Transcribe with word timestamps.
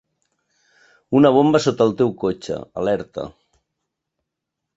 Una 1.19 1.31
bomba 1.35 1.61
sota 1.65 1.87
el 1.89 1.93
teu 1.99 2.09
cotxe, 2.25 2.57
alerta. 2.85 3.29